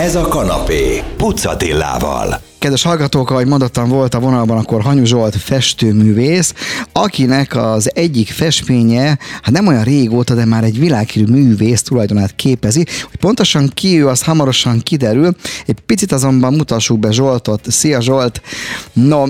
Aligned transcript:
Ez 0.00 0.14
a 0.14 0.28
kanapé, 0.28 1.02
Pucatillával. 1.16 2.40
Kedves 2.60 2.82
hallgatók, 2.82 3.30
ahogy 3.30 3.46
mondottam, 3.46 3.88
volt 3.88 4.14
a 4.14 4.20
vonalban 4.20 4.58
akkor 4.58 4.82
Hanyu 4.82 5.04
Zsolt 5.04 5.36
festőművész, 5.36 6.54
akinek 6.92 7.56
az 7.56 7.90
egyik 7.94 8.28
festménye, 8.28 9.18
hát 9.42 9.50
nem 9.50 9.66
olyan 9.66 9.84
régóta, 9.84 10.34
de 10.34 10.44
már 10.44 10.64
egy 10.64 10.78
világhírű 10.78 11.32
művész 11.32 11.82
tulajdonát 11.82 12.34
képezi. 12.36 12.86
Hogy 13.10 13.20
pontosan 13.20 13.70
ki 13.74 14.00
ő, 14.00 14.08
az 14.08 14.22
hamarosan 14.22 14.80
kiderül. 14.80 15.34
Egy 15.66 15.80
picit 15.86 16.12
azonban 16.12 16.54
mutassuk 16.54 16.98
be 16.98 17.10
Zsoltot. 17.10 17.70
Szia 17.70 18.00
Zsolt! 18.00 18.40
No, 18.92 19.24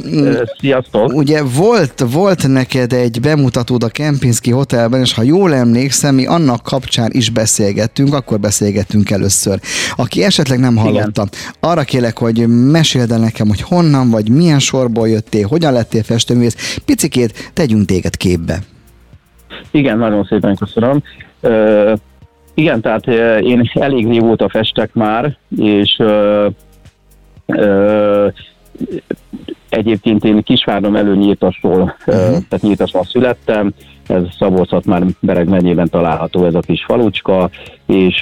Sziasztok! 0.60 1.12
Ugye 1.12 1.42
volt, 1.42 2.04
volt 2.10 2.48
neked 2.48 2.92
egy 2.92 3.20
bemutatód 3.20 3.82
a 3.82 3.88
Kempinski 3.88 4.50
Hotelben, 4.50 5.00
és 5.00 5.12
ha 5.12 5.22
jól 5.22 5.54
emlékszem, 5.54 6.14
mi 6.14 6.26
annak 6.26 6.62
kapcsán 6.62 7.10
is 7.12 7.30
beszélgettünk, 7.30 8.14
akkor 8.14 8.40
beszélgettünk 8.40 9.10
először. 9.10 9.60
Aki 9.96 10.22
esetleg 10.24 10.58
nem 10.60 10.76
hallotta, 10.76 11.26
Igen. 11.26 11.54
arra 11.60 11.82
kérlek, 11.82 12.18
hogy 12.18 12.48
meséld 12.48 13.10
el 13.10 13.18
nekem, 13.18 13.48
hogy 13.48 13.60
honnan 13.60 14.10
vagy, 14.10 14.30
milyen 14.30 14.58
sorból 14.58 15.08
jöttél, 15.08 15.46
hogyan 15.46 15.72
lettél 15.72 16.02
festőművész. 16.02 16.80
Picikét 16.84 17.50
tegyünk 17.52 17.86
téged 17.86 18.16
képbe. 18.16 18.58
Igen, 19.70 19.98
nagyon 19.98 20.24
szépen 20.24 20.56
köszönöm. 20.56 21.02
Uh, 21.40 21.92
igen, 22.54 22.80
tehát 22.80 23.06
én 23.42 23.70
elég 23.74 24.08
régóta 24.08 24.48
festek 24.48 24.94
már, 24.94 25.36
és 25.56 25.96
uh, 25.98 26.46
uh, 27.46 28.32
egyébként 29.68 30.24
én 30.24 30.42
Kisvárdom 30.42 30.96
elő 30.96 31.16
Nyírtasról, 31.16 31.82
uh-huh. 31.82 32.24
tehát 32.24 32.60
Nyírtasról 32.60 33.04
születtem, 33.04 33.72
ez 34.10 34.22
szabolcs 34.38 34.84
már 34.84 35.04
Bereg 35.20 35.48
megyében 35.48 35.88
található 35.88 36.44
ez 36.44 36.54
a 36.54 36.60
kis 36.60 36.84
falucska, 36.84 37.50
és 37.86 38.18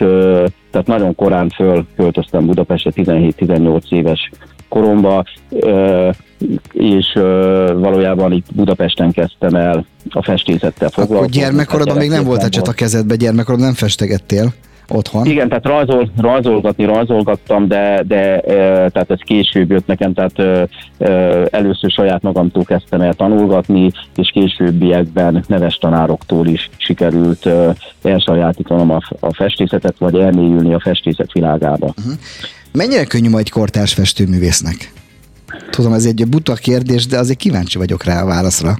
tehát 0.70 0.86
nagyon 0.86 1.14
korán 1.14 1.48
fölköltöztem 1.48 2.46
Budapestre 2.46 2.90
17-18 2.94 3.92
éves 3.92 4.30
koromba, 4.68 5.24
és 6.72 7.12
valójában 7.74 8.32
itt 8.32 8.46
Budapesten 8.54 9.12
kezdtem 9.12 9.54
el 9.54 9.86
a 10.10 10.22
festészettel 10.22 10.88
foglalkozni. 10.88 11.16
Akkor 11.16 11.28
gyermekkorodban 11.28 11.96
még 11.96 12.08
nem 12.08 12.24
volt 12.24 12.42
egy 12.42 12.60
a 12.64 12.72
kezedbe, 12.72 13.16
gyermekkorodban 13.16 13.66
nem 13.66 13.76
festegettél? 13.76 14.52
Otthon? 14.88 15.26
Igen, 15.26 15.48
tehát 15.48 15.64
rajzol, 15.64 16.10
rajzolgatni 16.16 16.84
rajzolgattam, 16.84 17.68
de, 17.68 18.02
de 18.06 18.40
tehát 18.90 19.10
ez 19.10 19.18
később 19.24 19.70
jött 19.70 19.86
nekem, 19.86 20.12
tehát 20.14 20.68
először 21.50 21.90
saját 21.90 22.22
magamtól 22.22 22.64
kezdtem 22.64 23.00
el 23.00 23.14
tanulgatni, 23.14 23.90
és 24.16 24.30
későbbiekben 24.32 25.44
neves 25.48 25.74
tanároktól 25.74 26.46
is 26.46 26.70
sikerült 26.76 27.48
elsajátítanom 28.02 28.90
a, 28.90 29.00
a 29.20 29.34
festészetet, 29.34 29.98
vagy 29.98 30.14
elmélyülni 30.14 30.74
a 30.74 30.80
festészet 30.80 31.32
világába. 31.32 31.86
Uh-huh. 31.98 32.14
Mennyire 32.72 33.04
könnyű 33.04 33.28
majd 33.28 33.48
kortárs 33.48 33.94
festőművésznek? 33.94 34.92
Tudom, 35.70 35.92
ez 35.92 36.04
egy 36.04 36.26
buta 36.28 36.54
kérdés, 36.54 37.06
de 37.06 37.18
azért 37.18 37.38
kíváncsi 37.38 37.78
vagyok 37.78 38.04
rá 38.04 38.22
a 38.22 38.26
válaszra. 38.26 38.76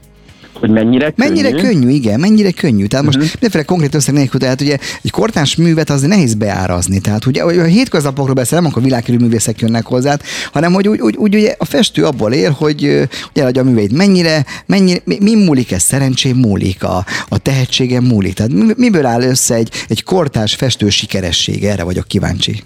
Hogy 0.60 0.70
mennyire 0.70 1.10
könnyű? 1.10 1.28
Mennyire 1.28 1.50
könnyű, 1.50 1.88
igen, 1.88 2.20
mennyire 2.20 2.50
könnyű. 2.50 2.86
Tehát 2.86 3.06
uh-huh. 3.06 3.22
most 3.22 3.32
mindenféle 3.32 3.64
konkrét 3.64 3.94
összeg 3.94 4.14
nélkül, 4.14 4.40
tehát 4.40 4.60
ugye 4.60 4.76
egy 5.02 5.10
kortárs 5.10 5.56
művet 5.56 5.90
az 5.90 6.02
nehéz 6.02 6.34
beárazni. 6.34 7.00
Tehát 7.00 7.26
ugye, 7.26 7.42
a 7.42 7.64
hétköznapokról 7.64 8.34
beszélem, 8.34 8.64
akkor 8.64 8.82
világkörű 8.82 9.18
művészek 9.18 9.60
jönnek 9.60 9.86
hozzá, 9.86 10.16
hanem 10.52 10.72
hogy 10.72 10.88
úgy, 10.88 11.00
úgy, 11.00 11.16
úgy 11.16 11.34
ugye 11.34 11.54
a 11.58 11.64
festő 11.64 12.04
abból 12.04 12.32
él, 12.32 12.50
hogy 12.50 13.08
ugye 13.34 13.60
a 13.60 13.64
műveit 13.64 13.96
mennyire, 13.96 14.44
mennyire, 14.66 15.00
mi, 15.04 15.16
mi 15.20 15.34
múlik 15.34 15.72
ez? 15.72 15.82
Szerencsém 15.82 16.36
múlik, 16.36 16.84
a, 16.84 17.04
a 17.28 17.38
tehetségem 17.38 18.04
múlik. 18.04 18.34
Tehát 18.34 18.76
miből 18.76 19.06
áll 19.06 19.22
össze 19.22 19.54
egy, 19.54 19.70
egy 19.88 20.02
kortárs 20.02 20.54
festő 20.54 20.88
sikeressége? 20.88 21.70
Erre 21.70 21.84
vagyok 21.84 22.06
kíváncsi. 22.06 22.62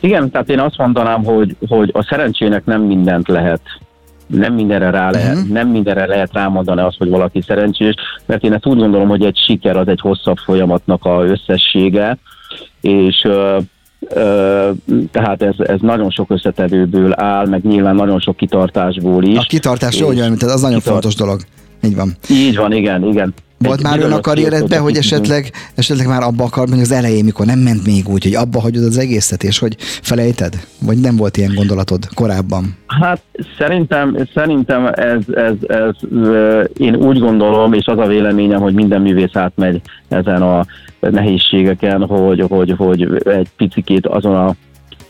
Igen, 0.00 0.30
tehát 0.30 0.48
én 0.48 0.58
azt 0.58 0.78
mondanám, 0.78 1.24
hogy, 1.24 1.56
hogy 1.68 1.90
a 1.92 2.06
szerencsének 2.08 2.64
nem 2.64 2.82
mindent 2.82 3.28
lehet 3.28 3.60
nem 4.32 4.54
mindenre 4.54 4.90
rá 4.90 5.10
lehet, 5.10 5.36
uh-huh. 5.36 5.52
nem 5.52 5.68
mindenre 5.68 6.06
lehet 6.06 6.32
rámondani 6.32 6.80
azt, 6.80 6.98
hogy 6.98 7.08
valaki 7.08 7.40
szerencsés, 7.46 7.94
mert 8.26 8.44
én 8.44 8.52
ezt 8.52 8.66
úgy 8.66 8.78
gondolom, 8.78 9.08
hogy 9.08 9.24
egy 9.24 9.36
siker 9.36 9.76
az 9.76 9.88
egy 9.88 10.00
hosszabb 10.00 10.36
folyamatnak 10.36 11.04
a 11.04 11.24
összessége, 11.24 12.18
és 12.80 13.24
uh, 13.24 13.64
tehát 15.10 15.42
ez, 15.42 15.54
ez 15.58 15.78
nagyon 15.80 16.10
sok 16.10 16.30
összetevőből 16.30 17.12
áll, 17.16 17.46
meg 17.46 17.64
nyilván 17.64 17.94
nagyon 17.94 18.20
sok 18.20 18.36
kitartásból 18.36 19.24
is. 19.24 19.38
A 19.38 19.44
kitartás 19.48 19.98
jó, 19.98 20.06
hogy 20.06 20.18
az 20.18 20.60
nagyon 20.60 20.78
kitart... 20.78 20.82
fontos 20.82 21.14
dolog. 21.14 21.40
Így 21.82 21.96
van. 21.96 22.16
Így 22.30 22.56
van, 22.56 22.72
igen, 22.72 23.04
igen. 23.04 23.34
Volt 23.62 23.82
már 23.82 23.98
olyan 23.98 24.12
a 24.12 24.20
karrieredben, 24.20 24.80
hogy 24.80 24.96
esetleg, 24.96 25.50
esetleg 25.74 26.06
már 26.06 26.22
abba 26.22 26.44
akar, 26.44 26.66
mondjuk 26.66 26.90
az 26.90 26.96
elején, 26.96 27.24
mikor 27.24 27.46
nem 27.46 27.58
ment 27.58 27.86
még 27.86 28.08
úgy, 28.08 28.22
hogy 28.22 28.34
abba 28.34 28.60
hagyod 28.60 28.84
az 28.84 28.98
egészet, 28.98 29.42
és 29.42 29.58
hogy 29.58 29.76
felejted? 29.78 30.66
Vagy 30.80 31.00
nem 31.00 31.16
volt 31.16 31.36
ilyen 31.36 31.54
gondolatod 31.54 32.08
korábban? 32.14 32.76
Hát 32.86 33.22
szerintem, 33.58 34.16
szerintem 34.34 34.86
ez, 34.86 35.22
ez, 35.34 35.54
ez, 35.66 35.94
én 36.76 36.94
úgy 36.94 37.18
gondolom, 37.18 37.72
és 37.72 37.86
az 37.86 37.98
a 37.98 38.06
véleményem, 38.06 38.60
hogy 38.60 38.74
minden 38.74 39.00
művész 39.00 39.36
átmegy 39.36 39.80
ezen 40.08 40.42
a 40.42 40.66
nehézségeken, 41.00 42.06
hogy, 42.06 42.44
hogy, 42.48 42.74
hogy 42.76 43.22
egy 43.24 43.48
picikét 43.56 44.06
azon 44.06 44.34
a 44.34 44.54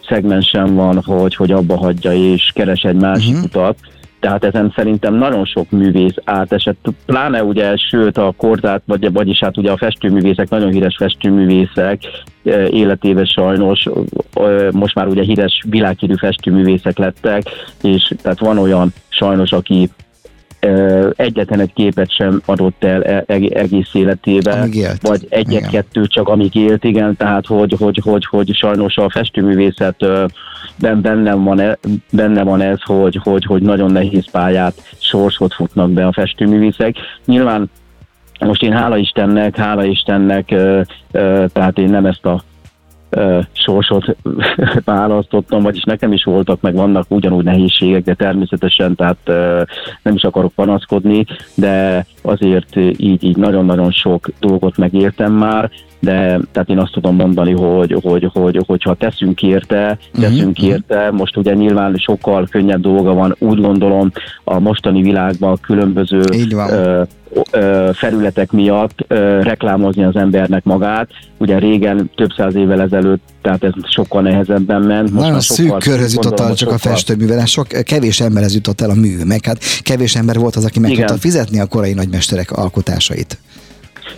szegmensen 0.09 0.75
van, 0.75 1.03
hogy, 1.05 1.35
hogy 1.35 1.53
abba 1.53 1.77
hagyja 1.77 2.13
és 2.13 2.51
keres 2.55 2.83
egy 2.83 2.97
másik 2.97 3.35
uh-huh. 3.35 3.45
utat, 3.45 3.77
tehát 4.23 4.45
ezen 4.45 4.73
szerintem 4.75 5.15
nagyon 5.15 5.45
sok 5.45 5.71
művész 5.71 6.15
átesett, 6.25 6.87
pláne 7.07 7.45
ugye, 7.45 7.77
sőt 7.77 8.19
a 8.19 8.35
korzát, 8.37 8.83
vagy, 8.85 9.13
vagyis 9.13 9.39
hát 9.39 9.57
ugye 9.57 9.71
a 9.71 9.77
festőművészek, 9.77 10.49
nagyon 10.49 10.71
híres 10.71 10.97
festőművészek 10.99 12.03
e, 12.45 12.69
életéve 12.69 13.25
sajnos, 13.25 13.89
most 14.73 14.95
már 14.95 15.07
ugye 15.07 15.23
híres 15.23 15.63
világhírű 15.69 16.15
festőművészek 16.15 16.99
lettek, 16.99 17.43
és 17.83 18.15
tehát 18.23 18.39
van 18.39 18.59
olyan 18.59 18.93
sajnos, 19.09 19.53
aki 19.53 19.91
egyetlen 21.17 21.61
egy 21.61 21.73
képet 21.73 22.15
sem 22.15 22.43
adott 22.45 22.85
el 22.85 23.05
e, 23.05 23.25
egész 23.49 23.95
életében, 23.95 24.71
vagy 25.01 25.27
egyet-kettő 25.29 26.07
csak 26.07 26.29
amíg 26.29 26.55
élt, 26.55 26.85
igen, 26.85 27.17
tehát 27.17 27.47
hogy, 27.47 27.75
hogy, 27.79 28.01
hogy, 28.05 28.27
hogy 28.27 28.55
sajnos 28.55 28.97
a 28.97 29.11
festőművészetben 30.83 31.01
benne 31.01 31.35
van, 31.35 31.61
e, 31.61 31.79
benne 32.13 32.43
van 32.43 32.61
ez, 32.61 32.83
hogy, 32.83 33.21
hogy, 33.23 33.45
hogy 33.45 33.63
nagyon 33.63 33.91
nehéz 33.91 34.31
pályát, 34.31 34.75
sorsot 34.99 35.55
futnak 35.55 35.91
be 35.91 36.07
a 36.07 36.13
festőművészek. 36.13 36.97
Nyilván 37.25 37.71
most 38.41 38.63
én 38.63 38.73
hála 38.73 38.97
Istennek, 38.97 39.57
hála 39.57 39.85
Istennek, 39.85 40.55
tehát 41.53 41.79
én 41.79 41.89
nem 41.89 42.07
ezt 42.07 42.25
a 42.25 42.43
sorsot 43.53 44.17
választottam, 44.85 45.63
vagyis 45.63 45.83
nekem 45.83 46.13
is 46.13 46.25
voltak, 46.25 46.61
meg 46.61 46.75
vannak 46.75 47.07
ugyanúgy 47.09 47.45
nehézségek, 47.45 48.05
de 48.05 48.15
természetesen, 48.15 48.95
tehát 48.95 49.19
nem 50.03 50.15
is 50.15 50.23
akarok 50.23 50.53
panaszkodni, 50.53 51.25
de 51.55 52.07
azért 52.23 52.77
így, 52.77 53.25
így 53.25 53.37
nagyon-nagyon 53.37 53.91
sok 53.91 54.29
dolgot 54.41 54.77
megértem 54.77 55.33
már, 55.33 55.71
de 56.01 56.41
tehát 56.53 56.69
én 56.69 56.79
azt 56.79 56.93
tudom 56.93 57.17
mondani, 57.17 57.53
hogy, 57.53 57.99
hogy, 58.03 58.31
hogy, 58.33 58.61
hogyha 58.67 58.95
teszünk 58.95 59.43
érte, 59.43 59.99
teszünk 60.13 60.59
uh-huh. 60.59 60.69
érte, 60.69 61.11
most 61.11 61.37
ugye 61.37 61.55
nyilván 61.55 61.95
sokkal 61.97 62.47
könnyebb 62.51 62.81
dolga 62.81 63.13
van, 63.15 63.37
úgy 63.39 63.61
gondolom 63.61 64.13
a 64.45 64.59
mostani 64.59 65.03
világban 65.03 65.59
különböző 65.61 66.21
ö, 66.51 66.65
ö, 66.71 67.03
felületek 67.93 68.53
miatt 68.53 69.05
reklámozni 69.41 70.05
az 70.05 70.17
embernek 70.17 70.65
magát. 70.65 71.09
Ugye 71.39 71.59
régen 71.59 72.11
több 72.15 72.31
száz 72.37 72.55
évvel 72.55 72.81
ezelőtt, 72.81 73.23
tehát 73.43 73.65
ez 73.65 73.73
sokkal 73.91 74.23
nehezebben 74.23 74.83
ment. 74.83 75.11
Most 75.11 75.25
Nagyon 75.25 75.41
szűk 75.41 75.79
körhöz 75.79 76.15
jutott 76.15 76.41
el 76.41 76.55
csak 76.55 76.71
a 76.71 76.79
festőművel, 76.79 77.47
sok 77.47 77.67
kevés 77.67 78.21
emberhez 78.21 78.55
jutott 78.55 78.81
el 78.81 78.91
a 78.91 78.95
mű, 78.95 79.17
meg 79.25 79.45
hát 79.45 79.59
kevés 79.83 80.17
ember 80.17 80.39
volt 80.39 80.57
az, 80.57 80.65
aki 80.65 80.81
meg 80.81 80.91
Igen. 80.91 81.07
tudta 81.07 81.21
fizetni 81.21 81.61
a 81.61 81.67
korai 81.67 81.93
nagymesterek 81.93 82.51
alkotásait. 82.51 83.39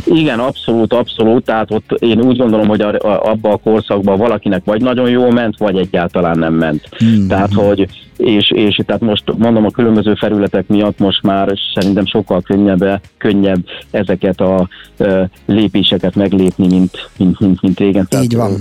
Igen, 0.05 0.39
abszolút, 0.39 0.93
abszolút. 0.93 1.45
Tehát 1.45 1.71
ott 1.71 1.91
én 1.99 2.21
úgy 2.21 2.37
gondolom, 2.37 2.69
hogy 2.69 2.81
abba 3.01 3.51
a 3.51 3.57
korszakban 3.57 4.19
valakinek 4.19 4.65
vagy 4.65 4.83
nagyon 4.83 5.11
jó 5.11 5.31
ment, 5.31 5.59
vagy 5.59 5.77
egyáltalán 5.77 6.38
nem 6.38 6.55
ment. 6.55 6.88
Mm. 7.05 7.27
Tehát, 7.27 7.53
hogy 7.53 7.88
és, 8.25 8.50
és 8.50 8.81
tehát 8.87 9.03
most 9.03 9.37
mondom 9.37 9.65
a 9.65 9.71
különböző 9.71 10.15
felületek 10.15 10.67
miatt 10.67 10.99
most 10.99 11.23
már 11.23 11.53
szerintem 11.75 12.06
sokkal 12.06 12.41
könnyebb, 12.43 13.00
könnyebb 13.19 13.65
ezeket 13.91 14.41
a 14.41 14.69
e, 14.99 15.31
lépéseket 15.47 16.15
meglépni, 16.15 16.67
mint, 16.67 17.11
mint, 17.19 17.41
mint, 17.41 17.62
mint 17.62 17.79
régen. 17.79 18.06
Tehát 18.09 18.25
Így 18.25 18.37
van. 18.37 18.53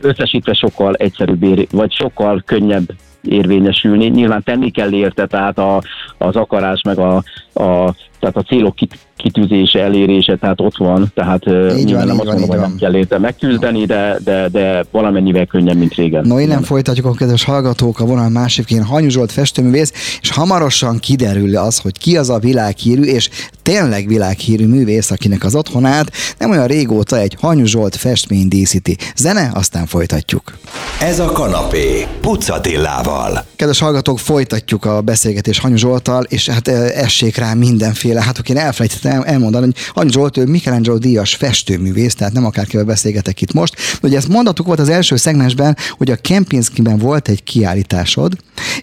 Összesítve 0.00 0.52
sokkal 0.52 0.94
egyszerűbb, 0.94 1.42
ér, 1.42 1.66
vagy 1.70 1.92
sokkal 1.92 2.42
könnyebb 2.46 2.88
érvényesülni. 3.22 4.06
Nyilván 4.06 4.42
tenni 4.42 4.70
kell 4.70 4.92
érte, 4.92 5.26
tehát 5.26 5.58
a, 5.58 5.82
az 6.18 6.36
akarás 6.36 6.80
meg 6.82 6.98
a, 6.98 7.22
a 7.54 7.94
tehát 8.20 8.36
a 8.36 8.42
célok 8.42 8.74
kit, 8.74 8.98
kitűzése, 9.16 9.82
elérése, 9.82 10.36
tehát 10.36 10.60
ott 10.60 10.76
van, 10.76 11.12
tehát 11.14 11.46
így 11.76 11.92
van, 11.92 12.06
nem 12.06 12.14
így 12.14 12.20
azt 12.20 12.24
van, 12.24 12.26
mondom, 12.26 12.48
hogy 12.48 12.58
nem 12.58 12.76
kell 12.78 12.96
érte 12.96 13.18
megküzdeni, 13.18 13.84
de, 13.84 14.18
de, 14.24 14.48
de 14.48 14.84
valamennyivel 14.90 15.46
könnyebb, 15.46 15.76
mint 15.76 15.94
régen. 15.94 16.26
No, 16.26 16.38
innen 16.38 16.62
folytatjuk 16.62 17.06
a 17.06 17.12
kedves 17.12 17.44
hallgatók, 17.44 18.00
a 18.00 18.04
vonal 18.04 18.28
másik 18.28 18.70
én 18.70 18.84
Hanyu 18.84 19.08
Zsolt 19.08 19.32
festőművész, 19.32 20.18
és 20.20 20.30
hamarosan 20.30 20.98
kiderül 20.98 21.56
az, 21.56 21.78
hogy 21.78 21.98
ki 21.98 22.16
az 22.16 22.30
a 22.30 22.38
világhírű, 22.38 23.02
és 23.02 23.28
tényleg 23.62 24.06
világhírű 24.06 24.66
művész, 24.66 25.10
akinek 25.10 25.44
az 25.44 25.54
otthonát 25.54 26.12
nem 26.38 26.50
olyan 26.50 26.66
régóta 26.66 27.18
egy 27.18 27.36
Hanyu 27.40 27.64
Zsolt 27.64 27.96
festmény 27.96 28.48
díszíti. 28.48 28.96
Zene, 29.16 29.50
aztán 29.54 29.86
folytatjuk. 29.86 30.58
Ez 31.00 31.18
a 31.18 31.32
kanapé 31.32 32.06
Pucatillával. 32.20 33.44
Kedves 33.56 33.78
hallgatók, 33.78 34.18
folytatjuk 34.18 34.84
a 34.84 35.00
beszélgetést 35.00 35.60
Hanyu 35.60 35.76
Zsolttal, 35.76 36.24
és 36.28 36.48
hát 36.48 36.68
essék 36.68 37.36
rá 37.36 37.54
mindenféle. 37.54 38.07
Hát 38.16 38.48
én 38.48 38.56
elfelejtettem 38.56 39.22
elmondani, 39.26 39.64
hogy 39.64 39.76
Hanyu 39.94 40.10
Zsolt, 40.10 40.36
ő 40.36 40.44
Michelangelo 40.44 40.98
díjas 40.98 41.34
festőművész, 41.34 42.14
tehát 42.14 42.32
nem 42.32 42.44
akárkivel 42.44 42.84
beszélgetek 42.84 43.40
itt 43.40 43.52
most. 43.52 43.76
Ugye 44.02 44.16
ezt 44.16 44.28
mondatuk 44.28 44.66
volt 44.66 44.78
az 44.78 44.88
első 44.88 45.16
szegmensben, 45.16 45.76
hogy 45.90 46.10
a 46.10 46.16
Kempinskiben 46.16 46.98
volt 46.98 47.28
egy 47.28 47.44
kiállításod, 47.44 48.36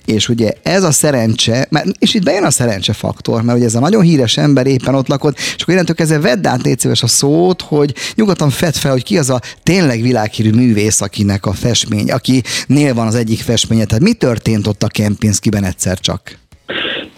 és 0.05 0.29
ugye 0.29 0.51
ez 0.63 0.83
a 0.83 0.91
szerencse, 0.91 1.67
mert- 1.69 1.87
és 1.99 2.13
itt 2.13 2.23
bejön 2.23 2.43
a 2.43 2.51
szerencse 2.51 2.93
faktor, 2.93 3.41
mert 3.41 3.57
ugye 3.57 3.67
ez 3.67 3.75
a 3.75 3.79
nagyon 3.79 4.03
híres 4.03 4.37
ember 4.37 4.67
éppen 4.67 4.95
ott 4.95 5.07
lakott, 5.07 5.37
és 5.37 5.61
akkor 5.61 5.73
innentől 5.73 5.95
kezdve 5.95 6.19
vedd 6.19 6.47
át 6.47 6.63
légy 6.63 6.87
a 7.01 7.07
szót, 7.07 7.61
hogy 7.61 7.95
nyugodtan 8.15 8.49
fedd 8.49 8.73
fel, 8.73 8.91
hogy 8.91 9.03
ki 9.03 9.17
az 9.17 9.29
a 9.29 9.41
tényleg 9.63 10.01
világhírű 10.01 10.51
művész, 10.51 11.01
akinek 11.01 11.45
a 11.45 11.53
festmény, 11.53 12.11
akinél 12.11 12.93
van 12.93 13.07
az 13.07 13.15
egyik 13.15 13.39
festménye. 13.39 13.85
Tehát 13.85 14.03
mi 14.03 14.13
történt 14.13 14.67
ott 14.67 14.83
a 14.83 14.87
Kempinskiben 14.87 15.63
egyszer 15.63 15.99
csak? 15.99 16.37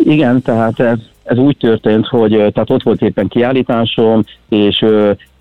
Igen, 0.08 0.42
tehát 0.42 0.80
ez, 0.80 0.98
ez 1.24 1.38
úgy 1.38 1.58
történt, 1.58 2.08
hogy 2.08 2.30
tehát 2.32 2.70
ott 2.70 2.84
volt 2.84 3.02
éppen 3.02 3.28
kiállításom, 3.28 4.24
és 4.50 4.86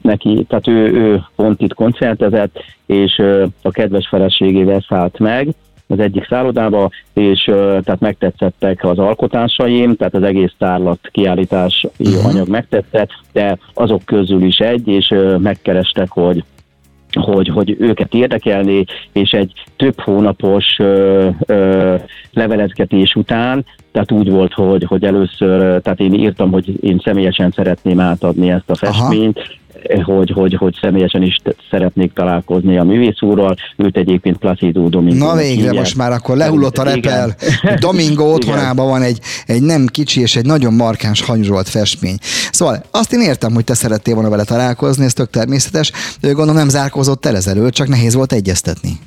neki, 0.01 0.45
tehát 0.49 0.67
ő, 0.69 0.93
ő 0.93 1.23
pont 1.37 1.61
itt 1.61 1.75
koncertezett, 1.75 2.65
és 2.87 3.23
a 3.63 3.71
kedves 3.71 4.09
feleségével 4.09 4.85
szállt 4.89 5.19
meg 5.19 5.49
az 5.89 5.99
egyik 5.99 6.27
szállodába, 6.27 6.91
és 7.13 7.45
tehát 7.55 8.01
megtetszettek 8.01 8.85
az 8.85 8.99
alkotásaim, 8.99 9.97
tehát 9.97 10.15
az 10.15 10.23
egész 10.23 10.53
tárlat 10.59 10.99
kiállítási 11.13 11.89
Mhm. 11.99 12.27
anyag 12.27 12.49
megtetszett, 12.49 13.11
de 13.33 13.59
azok 13.75 14.05
közül 14.05 14.43
is 14.43 14.59
egy, 14.59 14.89
és 14.89 15.15
megkerestek, 15.39 16.11
hogy 16.11 16.45
hogy, 17.17 17.49
hogy 17.49 17.77
őket 17.79 18.15
érdekelni, 18.15 18.85
és 19.13 19.31
egy 19.31 19.53
több 19.77 20.01
hónapos 20.01 20.65
ö, 20.79 21.29
ö, 21.47 21.95
levelezgetés 22.33 23.15
után, 23.15 23.65
tehát 23.93 24.13
úgy 24.13 24.31
volt, 24.31 24.53
hogy, 24.53 24.85
hogy 24.85 25.05
először, 25.05 25.81
tehát 25.81 26.01
én 26.01 26.15
írtam, 26.15 26.53
hogy 26.53 26.85
én 26.85 27.01
személyesen 27.05 27.51
szeretném 27.51 28.01
átadni 28.01 28.51
ezt 28.51 28.71
a 28.71 28.75
festményt, 28.75 29.39
eh, 29.39 29.45
hogy, 30.05 30.31
hogy, 30.31 30.55
hogy 30.55 30.79
személyesen 30.81 31.23
is 31.23 31.37
szeretnék 31.71 32.13
találkozni 32.13 32.79
a 32.79 32.85
művész 32.85 33.23
úrral, 33.23 33.57
őt 33.77 33.97
egyébként 33.97 34.37
Placido 34.37 34.89
Domingo. 34.89 35.27
Na 35.27 35.37
végre, 35.37 35.73
most 35.73 35.97
már 35.97 36.13
akkor 36.13 36.37
lehullott 36.37 36.79
a 36.79 36.83
repel. 36.83 37.35
Domingo 37.79 38.33
otthonában 38.33 38.89
van 38.89 39.03
egy, 39.03 39.21
egy 39.47 39.63
nem 39.63 39.87
kicsi 39.87 40.21
és 40.21 40.37
egy 40.37 40.47
nagyon 40.47 40.75
markáns 40.75 41.23
hanyzsolt 41.23 41.69
festmény. 41.69 42.17
Szóval 42.51 42.83
azt 42.91 43.13
én 43.13 43.21
értem, 43.21 43.55
hogy 43.55 43.65
te 43.65 43.75
szerettél 43.75 44.15
volna 44.15 44.31
vele 44.31 44.45
találkozni, 44.45 45.05
ez 45.05 45.13
tök 45.13 45.31
természetes. 45.31 45.93
Gondolom 46.21 46.55
nem 46.55 46.69
zárkózott 46.69 47.27
el 47.27 47.37
ezelőtt, 47.37 47.73
csak 47.73 47.89
nehéz 47.89 48.15
volt 48.15 48.33
egyeztetni. 48.33 48.99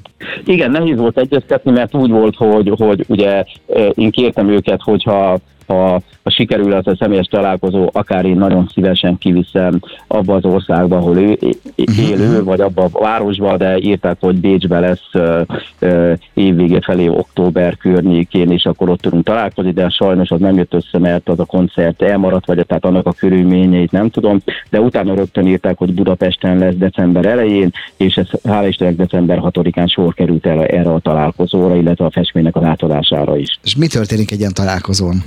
Igen, 0.46 0.72
nehéz 0.72 0.98
volt 0.98 1.18
egyeztetni, 1.18 1.72
mert 1.72 1.96
úgy 1.96 2.10
volt, 2.10 2.36
hogy, 2.36 2.74
hogy 2.78 3.06
ugye 3.08 3.44
eh, 3.68 3.90
én 3.94 4.12
kértem 4.12 4.50
őket, 4.50 4.82
hogyha 4.82 5.40
ha, 5.70 6.02
ha 6.24 6.30
sikerül 6.30 6.74
az 6.74 6.88
a 6.88 6.96
személyes 7.00 7.26
találkozó, 7.26 7.90
akár 7.92 8.26
én 8.26 8.38
nagyon 8.38 8.70
szívesen 8.74 9.18
kiviszem 9.18 9.80
abba 10.08 10.36
az 10.36 10.46
országba, 10.46 10.98
ahol 10.98 11.18
ő 11.18 11.38
é- 11.40 11.60
élő, 12.00 12.44
vagy 12.44 12.62
abba 12.62 12.84
a 12.84 13.00
városba, 13.00 13.58
de 13.58 13.78
írták, 13.78 14.18
hogy 14.20 14.36
Bécsbe 14.36 14.80
lesz 14.80 15.10
ö, 15.12 15.42
ö, 15.80 16.14
évvége 16.34 16.80
felé, 16.82 17.08
október 17.08 17.78
környékén, 17.78 18.52
és 18.52 18.66
akkor 18.66 18.90
ott 18.90 19.02
tudunk 19.02 19.24
találkozni, 19.24 19.72
de 19.72 19.90
sajnos 19.90 20.32
az 20.32 20.40
nem 20.40 20.58
jött 20.58 20.74
össze, 20.74 20.98
mert 21.00 21.30
az 21.30 21.40
a 21.40 21.46
koncert 21.46 22.02
elmaradt, 22.02 22.46
vagy 22.46 22.66
tehát 22.66 22.86
annak 22.86 23.08
a 23.08 23.14
körülményeit 23.14 23.92
nem 23.92 24.10
tudom, 24.10 24.40
de 24.70 24.82
utána 24.82 25.14
rögtön 25.14 25.48
írták, 25.48 25.78
hogy 25.78 25.94
Budapesten 25.94 26.58
lesz 26.58 26.76
december 26.76 27.26
elején, 27.26 27.72
és 27.98 28.18
ez 28.18 28.28
hál' 28.44 28.66
Istennek 28.68 28.96
december 28.96 29.40
6-án 29.42 29.92
sor 29.92 30.09
került 30.14 30.46
el 30.46 30.66
erre 30.66 30.94
a 30.94 31.00
találkozóra, 31.00 31.76
illetve 31.76 32.06
a 32.06 32.12
festménynek 32.12 32.56
az 32.56 32.64
átadására 32.64 33.38
is. 33.38 33.60
És 33.64 33.76
mi 33.76 33.88
történik 33.88 34.32
egy 34.32 34.40
ilyen 34.40 34.54
találkozón? 34.54 35.24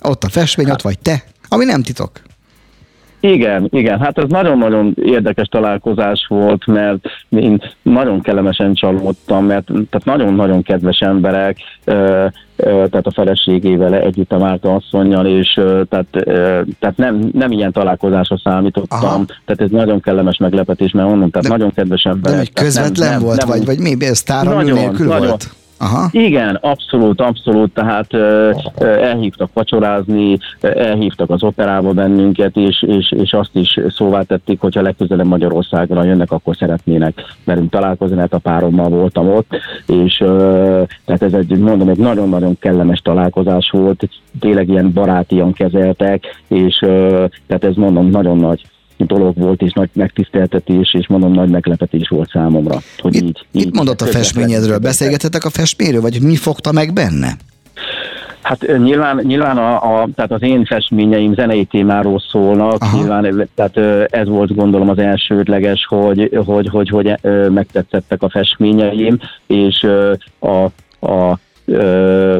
Ott 0.00 0.24
a 0.24 0.28
festmény, 0.28 0.70
ott 0.70 0.82
vagy 0.82 0.98
te, 0.98 1.24
ami 1.48 1.64
nem 1.64 1.82
titok. 1.82 2.22
Igen, 3.32 3.68
igen, 3.70 4.00
hát 4.00 4.18
ez 4.18 4.24
nagyon-nagyon 4.28 4.96
érdekes 5.04 5.46
találkozás 5.46 6.26
volt, 6.28 6.66
mert 6.66 7.06
én 7.28 7.60
nagyon 7.82 8.20
kellemesen 8.20 8.74
csalódtam, 8.74 9.46
mert 9.46 9.64
tehát 9.66 10.04
nagyon-nagyon 10.04 10.62
kedves 10.62 10.98
emberek, 10.98 11.56
tehát 12.56 13.06
a 13.06 13.12
feleségével 13.14 13.94
együtt 13.94 14.32
a 14.32 14.38
Márta 14.38 14.74
asszonynal, 14.74 15.26
és 15.26 15.52
tehát, 15.88 16.06
tehát 16.80 16.96
nem, 16.96 17.28
nem 17.32 17.50
ilyen 17.50 17.72
találkozásra 17.72 18.38
számítottam, 18.44 18.98
Aha. 18.98 19.24
tehát 19.44 19.60
ez 19.60 19.70
nagyon 19.70 20.00
kellemes 20.00 20.36
meglepetés, 20.36 20.92
mert 20.92 21.08
mondom, 21.08 21.30
tehát 21.30 21.46
De- 21.48 21.54
nagyon 21.56 21.72
kedves 21.72 22.02
De 22.02 22.10
emberek. 22.10 22.38
hogy 22.38 22.52
tehát 22.52 22.68
közvetlen 22.70 23.10
nem, 23.10 23.20
volt, 23.20 23.38
nem, 23.38 23.48
vagy, 23.48 23.64
vagy 23.64 23.78
mi? 23.78 23.96
Sztárhamű 24.00 24.56
Nagyon, 24.56 24.78
nélkül 24.78 25.06
nagyon. 25.06 25.26
volt? 25.26 25.54
Aha. 25.84 26.08
Igen, 26.10 26.54
abszolút, 26.54 27.20
abszolút, 27.20 27.72
tehát 27.72 28.14
elhívtak 28.78 29.50
vacsorázni, 29.52 30.38
elhívtak 30.60 31.30
az 31.30 31.42
operába 31.42 31.92
bennünket, 31.92 32.56
és, 32.56 32.82
és, 32.82 33.12
és 33.12 33.32
azt 33.32 33.50
is 33.52 33.80
szóvá 33.88 34.22
tették, 34.22 34.60
hogyha 34.60 34.82
legközelebb 34.82 35.26
Magyarországra 35.26 36.04
jönnek, 36.04 36.32
akkor 36.32 36.56
szeretnének 36.56 37.22
velünk 37.44 37.70
találkozni, 37.70 38.16
mert 38.16 38.34
a 38.34 38.38
párommal 38.38 38.88
voltam 38.88 39.28
ott, 39.28 39.56
és 39.86 40.16
tehát 41.04 41.22
ez 41.22 41.32
egy, 41.32 41.58
mondom, 41.58 41.88
egy 41.88 41.98
nagyon-nagyon 41.98 42.58
kellemes 42.58 43.00
találkozás 43.00 43.70
volt, 43.70 44.08
tényleg 44.40 44.68
ilyen 44.68 44.92
barátian 44.92 45.52
kezeltek, 45.52 46.42
és 46.48 46.78
tehát 47.46 47.64
ez 47.64 47.74
mondom, 47.74 48.06
nagyon 48.06 48.36
nagy 48.36 48.64
dolog 49.06 49.36
volt, 49.36 49.62
és 49.62 49.72
nagy 49.72 49.88
megtiszteltetés, 49.92 50.94
és 50.94 51.06
mondom, 51.06 51.32
nagy 51.32 51.48
meglepetés 51.48 52.08
volt 52.08 52.30
számomra, 52.30 52.78
hogy 52.98 53.14
Itt, 53.14 53.22
így, 53.22 53.46
itt 53.50 53.64
így 53.64 53.74
mondott 53.74 54.00
a 54.00 54.06
festményedről, 54.06 54.78
beszélgetettek 54.78 55.44
a 55.44 55.50
festményről, 55.50 56.00
vagy 56.00 56.22
mi 56.22 56.36
fogta 56.36 56.72
meg 56.72 56.92
benne? 56.92 57.36
Hát 58.42 58.78
nyilván, 58.78 59.20
nyilván 59.22 59.58
a, 59.58 59.74
a, 59.74 60.08
tehát 60.14 60.32
az 60.32 60.42
én 60.42 60.64
festményeim 60.64 61.34
zenei 61.34 61.64
témáról 61.64 62.22
szólnak, 62.30 62.82
Aha. 62.82 62.96
Nyilván 62.96 63.48
tehát 63.54 63.76
ez 64.12 64.28
volt 64.28 64.54
gondolom 64.54 64.88
az 64.88 64.98
elsődleges, 64.98 65.86
hogy, 65.88 66.30
hogy, 66.44 66.68
hogy, 66.68 66.88
hogy 66.88 67.14
megtetszettek 67.48 68.22
a 68.22 68.28
festményeim, 68.28 69.18
és 69.46 69.86
a, 70.38 70.64
a 71.06 71.38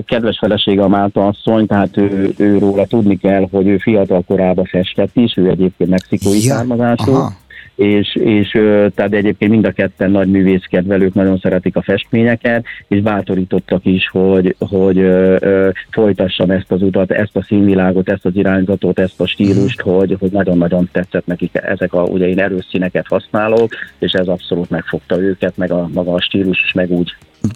kedves 0.05 0.39
felesége 0.39 0.83
a 0.83 0.89
Málta 0.89 1.27
asszony, 1.27 1.67
tehát 1.67 1.97
ő, 1.97 2.35
ő 2.37 2.59
róla 2.59 2.87
tudni 2.87 3.17
kell, 3.17 3.47
hogy 3.51 3.67
ő 3.67 3.79
fiatal 3.79 4.23
korában 4.27 4.65
festett 4.65 5.17
is, 5.17 5.37
ő 5.37 5.49
egyébként 5.49 5.91
mexikói 5.91 6.45
Ja, 6.45 6.55
származású, 6.55 7.13
aha. 7.13 7.33
és, 7.75 8.15
és 8.15 8.51
tehát 8.95 9.13
egyébként 9.13 9.51
mind 9.51 9.65
a 9.65 9.71
ketten 9.73 10.11
nagy 10.11 10.31
művészkedvelők 10.31 11.15
nagyon 11.15 11.39
szeretik 11.39 11.77
a 11.77 11.83
festményeket, 11.83 12.65
és 12.89 13.01
bátorítottak 13.01 13.85
is, 13.85 14.09
hogy, 14.09 14.57
hogy 14.59 14.99
ö, 14.99 15.37
ö, 15.41 15.71
folytassam 15.91 16.51
ezt 16.51 16.73
az 16.73 16.83
utat, 16.83 17.11
ezt 17.11 17.37
a 17.37 17.43
színvilágot, 17.43 18.09
ezt 18.09 18.27
az 18.27 18.37
irányzatot, 18.37 18.99
ezt 18.99 19.21
a 19.21 19.27
stílust, 19.27 19.81
hogy, 19.81 20.17
hogy 20.19 20.31
nagyon-nagyon 20.31 20.89
tetszett 20.93 21.27
nekik 21.27 21.51
ezek 21.53 21.93
a, 21.93 22.03
ugye 22.03 22.29
én 22.29 22.41
erős 22.41 22.67
színeket 22.71 23.07
használok, 23.09 23.73
és 23.99 24.13
ez 24.13 24.27
abszolút 24.27 24.71
megfogta 24.71 25.21
őket, 25.21 25.57
meg 25.57 25.71
a 25.73 25.89
maga 25.93 26.13
a 26.13 26.21
stílus 26.21 26.63
is, 26.65 26.73
meg 26.73 26.91
úgy 26.91 27.15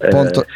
Pont- 0.09 0.47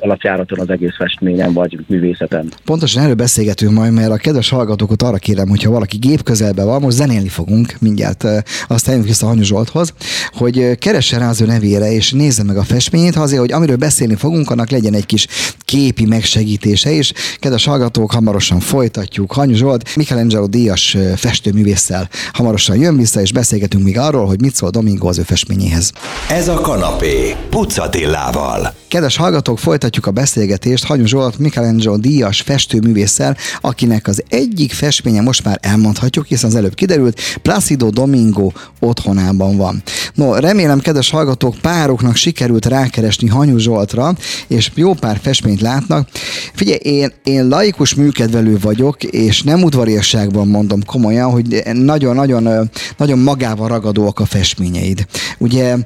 alapjáraton 0.00 0.58
az 0.58 0.70
egész 0.70 0.96
festményem, 0.96 1.52
vagy 1.52 1.78
művészetem. 1.86 2.48
Pontosan 2.64 3.02
erről 3.02 3.14
beszélgetünk 3.14 3.72
majd, 3.72 3.92
mert 3.92 4.10
a 4.10 4.16
kedves 4.16 4.48
hallgatókat 4.48 5.02
arra 5.02 5.16
kérem, 5.16 5.48
hogyha 5.48 5.70
valaki 5.70 5.96
gép 5.96 6.22
közelben 6.22 6.66
van, 6.66 6.80
most 6.80 6.96
zenélni 6.96 7.28
fogunk 7.28 7.74
mindjárt, 7.80 8.24
azt 8.68 8.88
eljönk 8.88 9.06
vissza 9.06 9.26
Hanyu 9.26 9.42
Zsolthoz, 9.42 9.94
hogy 10.32 10.78
keresse 10.78 11.18
rá 11.18 11.28
az 11.28 11.40
ő 11.40 11.46
nevére, 11.46 11.92
és 11.92 12.12
nézze 12.12 12.42
meg 12.42 12.56
a 12.56 12.62
festményét, 12.62 13.14
ha 13.14 13.22
azért, 13.22 13.40
hogy 13.40 13.52
amiről 13.52 13.76
beszélni 13.76 14.14
fogunk, 14.14 14.50
annak 14.50 14.70
legyen 14.70 14.94
egy 14.94 15.06
kis 15.06 15.26
képi 15.64 16.06
megsegítése, 16.06 16.90
és 16.90 17.12
kedves 17.38 17.64
hallgatók, 17.64 18.12
hamarosan 18.12 18.60
folytatjuk. 18.60 19.32
Hanyu 19.32 19.54
Zsolt, 19.54 19.96
Michelangelo 19.96 20.46
díjas 20.46 20.96
festőművésszel 21.16 22.08
hamarosan 22.32 22.76
jön 22.76 22.96
vissza, 22.96 23.20
és 23.20 23.32
beszélgetünk 23.32 23.84
még 23.84 23.98
arról, 23.98 24.26
hogy 24.26 24.40
mit 24.40 24.54
szól 24.54 24.70
Domingo 24.70 25.08
az 25.08 25.18
ő 25.18 25.22
festményéhez. 25.22 25.92
Ez 26.30 26.48
a 26.48 26.60
kanapé 26.60 27.34
Pucatillával. 27.50 28.67
Kedves 28.88 29.16
hallgatók, 29.16 29.58
folytatjuk 29.58 30.06
a 30.06 30.10
beszélgetést 30.10 30.84
Hanyú 30.84 31.04
Zsolt 31.04 31.38
Michelangelo 31.38 31.96
díjas 31.96 32.40
festőművésszel, 32.40 33.36
akinek 33.60 34.06
az 34.06 34.22
egyik 34.28 34.72
festménye 34.72 35.20
most 35.20 35.44
már 35.44 35.58
elmondhatjuk, 35.62 36.26
hiszen 36.26 36.50
az 36.50 36.56
előbb 36.56 36.74
kiderült, 36.74 37.20
Placido 37.42 37.90
Domingo 37.90 38.50
otthonában 38.80 39.56
van. 39.56 39.82
No, 40.14 40.34
remélem, 40.34 40.80
kedves 40.80 41.10
hallgatók, 41.10 41.56
pároknak 41.60 42.16
sikerült 42.16 42.66
rákeresni 42.66 43.28
Hanyú 43.28 43.56
Zsoltra, 43.56 44.14
és 44.46 44.70
jó 44.74 44.94
pár 44.94 45.18
festményt 45.22 45.60
látnak. 45.60 46.08
Figyelj, 46.54 46.78
én, 46.82 47.12
én 47.24 47.48
laikus 47.48 47.94
műkedvelő 47.94 48.58
vagyok, 48.58 49.02
és 49.02 49.42
nem 49.42 49.62
udvariasságban 49.62 50.48
mondom 50.48 50.84
komolyan, 50.84 51.30
hogy 51.30 51.62
nagyon-nagyon 51.72 52.70
nagyon 52.96 53.18
magával 53.18 53.68
ragadóak 53.68 54.20
a 54.20 54.24
festményeid. 54.24 55.06
Ugye, 55.38 55.76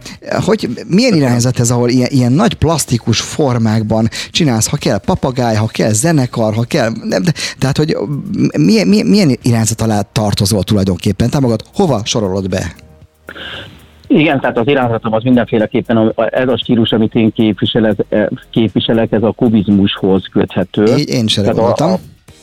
hogy 0.45 0.85
milyen 0.87 1.15
irányzat 1.15 1.61
ez, 1.61 1.71
ahol 1.71 1.89
ilyen, 1.89 2.09
ilyen 2.11 2.33
nagy 2.33 2.55
plastikus 2.73 3.21
formákban 3.21 4.09
csinálsz, 4.31 4.69
ha 4.71 4.77
kell 4.77 4.99
papagáj, 4.99 5.55
ha 5.55 5.67
kell 5.67 5.91
zenekar, 5.91 6.55
ha 6.55 6.65
kell, 6.65 6.91
nem, 7.03 7.23
de, 7.23 7.33
tehát, 7.59 7.77
hogy 7.77 7.97
milyen, 8.59 8.89
milyen, 8.89 9.07
milyen 9.07 9.39
irányzat 9.43 9.81
alá 9.81 10.01
tartozol 10.13 10.63
tulajdonképpen? 10.63 11.31
Te 11.31 11.41
magad 11.41 11.61
hova 11.75 12.01
sorolod 12.05 12.49
be? 12.49 12.75
Igen, 14.07 14.41
tehát 14.41 14.59
az 14.59 14.69
irányzatom 14.69 15.13
az 15.13 15.23
mindenféleképpen 15.23 16.13
ez 16.17 16.49
a 16.49 16.57
stílus, 16.57 16.93
amit 16.93 17.15
én 17.15 17.33
képviselek, 17.33 17.97
eh, 18.09 18.27
képviselek 18.51 19.13
ez 19.13 19.23
a 19.23 19.33
kubizmushoz 19.33 20.25
köthető. 20.33 20.85
Én, 20.85 21.05
én 21.07 21.27
sem 21.27 21.45
voltam. 21.55 21.91
A, 21.91 21.93
a, 21.93 21.99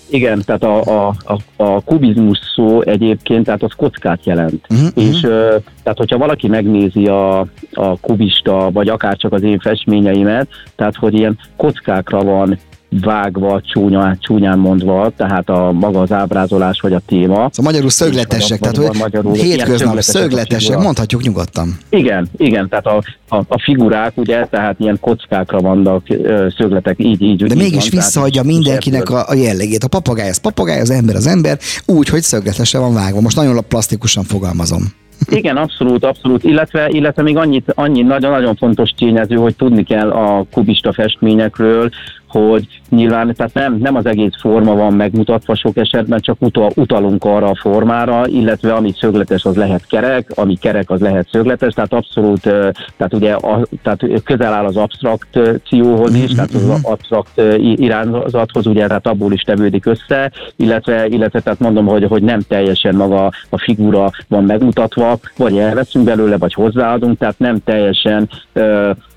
igen, 0.10 0.42
tehát 0.46 0.64
a, 0.64 1.08
a, 1.08 1.16
a, 1.26 1.64
a 1.64 1.82
kubizmus 1.82 2.40
szó 2.56 2.82
egyébként, 2.82 3.46
tehát 3.46 3.64
az 3.64 3.74
kockát 3.78 4.26
jelent. 4.26 4.66
Uh-huh, 4.70 4.88
és 4.96 5.20
tehát, 5.84 5.98
hogyha 5.98 6.18
valaki 6.18 6.48
megnézi 6.48 7.08
a, 7.08 7.40
a 7.72 8.00
kubista, 8.02 8.70
vagy 8.72 8.90
akár 8.90 9.18
csak 9.18 9.34
az 9.34 9.44
én 9.44 9.60
festményeimet, 9.60 10.48
tehát, 10.76 10.96
hogy 10.96 11.14
ilyen 11.14 11.38
kockákra 11.56 12.24
van 12.24 12.60
vágva, 12.90 13.62
csúnya, 13.62 14.18
csúnyán 14.20 14.60
mondva, 14.60 15.12
tehát 15.18 15.50
a 15.50 15.72
maga 15.72 16.02
az 16.02 16.12
ábrázolás 16.12 16.80
vagy 16.82 16.94
a 16.94 17.02
téma. 17.06 17.34
Szóval 17.34 17.72
magyarul 17.72 17.90
szögletesek, 17.90 18.60
tehát 18.60 18.78
hogy 18.78 18.98
magyarul, 19.00 19.34
hétköznap 19.34 20.00
szögletesek, 20.00 20.78
mondhatjuk 20.78 21.22
nyugodtan. 21.22 21.78
Igen, 21.90 22.28
igen, 22.38 22.70
tehát 22.70 22.86
a, 22.86 23.04
a, 23.30 23.36
a 23.48 23.60
figurák 23.60 24.18
ugye, 24.18 24.46
tehát 24.46 24.80
ilyen 24.80 24.98
kockákra 25.02 25.60
vannak 25.60 26.06
szögletek, 26.58 26.96
így, 26.98 27.22
így. 27.22 27.44
De 27.44 27.54
így 27.54 27.62
mégis 27.62 27.90
van, 27.90 28.00
visszaadja 28.00 28.44
mindenkinek 28.44 29.10
a, 29.10 29.28
a 29.28 29.34
jellegét. 29.34 29.84
A 29.84 29.88
papagáj 29.88 30.30
az 30.30 30.38
papagáj, 30.38 30.80
az 30.80 30.90
ember 30.90 31.16
az 31.16 31.28
ember, 31.28 31.58
úgy, 31.86 32.10
hogy 32.10 32.22
szögletesen 32.22 32.82
van 32.82 32.94
vágva. 32.94 33.22
Most 33.22 33.36
nagyon 33.36 33.64
plastikusan 33.68 34.24
fogalmazom. 34.24 34.84
Igen, 35.30 35.58
abszolút, 35.58 36.06
abszolút, 36.06 36.44
illetve, 36.44 36.88
illetve 36.90 37.22
még 37.22 37.38
annyit, 37.38 37.72
annyi 37.76 38.02
nagyon-nagyon 38.02 38.56
fontos 38.56 38.90
tényező, 38.90 39.36
hogy 39.36 39.56
tudni 39.56 39.84
kell 39.84 40.10
a 40.10 40.46
kubista 40.52 40.94
festményekről, 40.94 41.90
hogy 42.30 42.82
nyilván 42.90 43.34
tehát 43.36 43.54
nem, 43.54 43.78
nem 43.78 43.96
az 43.96 44.06
egész 44.06 44.34
forma 44.40 44.76
van 44.76 44.94
megmutatva 44.94 45.56
sok 45.56 45.78
esetben, 45.78 46.20
csak 46.20 46.38
utal, 46.40 46.72
utalunk 46.76 47.24
arra 47.24 47.48
a 47.48 47.56
formára, 47.56 48.28
illetve 48.28 48.74
ami 48.74 48.94
szögletes, 49.00 49.44
az 49.44 49.56
lehet 49.56 49.88
kerek, 49.88 50.32
ami 50.36 50.56
kerek, 50.56 50.90
az 50.90 51.02
lehet 51.02 51.28
szögletes, 51.32 51.74
tehát 51.74 51.94
abszolút, 51.94 52.42
tehát 52.98 53.14
ugye 53.14 53.34
a, 53.34 53.68
tehát 53.84 54.24
közel 54.24 54.54
áll 54.54 54.66
az 54.66 54.78
abstrakcióhoz 54.78 56.16
is, 56.16 56.32
tehát 56.32 56.54
az 56.54 56.66
mhm. 56.66 56.76
abstrakt 56.82 57.42
irányzathoz, 57.58 58.66
ugye 58.66 58.88
tehát 58.88 59.08
abból 59.08 59.34
is 59.34 59.42
tevődik 59.42 59.86
össze, 59.86 60.32
illetve, 60.56 61.06
illetve 61.08 61.40
tehát 61.40 61.60
mondom, 61.60 61.86
hogy, 61.86 62.04
hogy 62.04 62.24
nem 62.24 62.40
teljesen 62.48 62.96
maga 62.96 63.32
a 63.50 63.60
figura 63.60 64.12
van 64.28 64.44
megmutatva, 64.44 65.20
vagy 65.38 65.58
elveszünk 65.58 66.06
belőle, 66.06 66.38
vagy 66.38 66.54
hozzáadunk, 66.54 67.18
tehát 67.18 67.40
nem 67.40 67.58
teljesen 67.64 68.30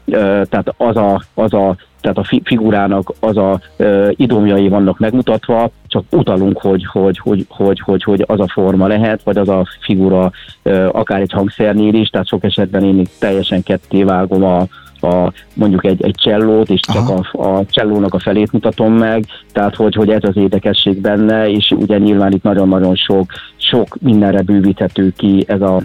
tehát 0.05 0.75
az 0.77 0.97
a, 0.97 1.23
az 1.35 1.53
a 1.53 1.77
tehát 2.03 2.19
a 2.19 2.41
figurának 2.45 3.13
az 3.21 3.37
a 3.37 3.61
ö, 3.77 4.11
idomjai 4.17 4.69
vannak 4.69 4.99
megmutatva, 4.99 5.71
csak 5.87 6.05
utalunk, 6.11 6.61
hogy, 6.61 6.87
hogy, 6.87 7.19
hogy, 7.19 7.47
hogy, 7.49 7.81
hogy, 7.81 8.03
hogy 8.03 8.25
az 8.27 8.41
a 8.41 8.49
forma 8.53 8.87
lehet, 8.87 9.23
vagy 9.23 9.37
az 9.37 9.49
a 9.49 9.67
figura 9.81 10.31
ö, 10.63 10.89
akár 10.93 11.21
egy 11.21 11.33
hangszernél 11.33 11.95
is, 11.95 12.09
tehát 12.09 12.27
sok 12.27 12.45
esetben 12.45 12.85
én 12.85 13.07
teljesen 13.19 13.63
ketté 13.63 14.03
vágom 14.03 14.45
a, 14.45 14.67
a, 15.07 15.33
mondjuk 15.55 15.85
egy, 15.85 16.03
egy 16.03 16.15
csellót, 16.15 16.71
és 16.71 16.81
csak 16.81 17.09
a, 17.09 17.43
a 17.43 17.65
csellónak 17.71 18.15
a 18.15 18.19
felét 18.19 18.53
mutatom 18.53 18.93
meg, 18.93 19.25
tehát 19.53 19.75
hogy, 19.75 19.95
hogy 19.95 20.11
ez 20.11 20.25
az 20.25 20.37
érdekesség 20.37 21.01
benne, 21.01 21.51
és 21.51 21.71
ugye 21.71 21.99
nyilván 21.99 22.33
itt 22.33 22.43
nagyon-nagyon 22.43 22.95
sok, 22.95 23.31
sok 23.57 23.97
mindenre 24.01 24.43
bővíthető 24.43 25.13
ki 25.17 25.45
ez 25.47 25.61
a, 25.61 25.83